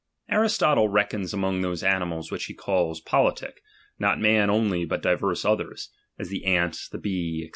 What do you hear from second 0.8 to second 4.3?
reckons among those animals which he calls politic, not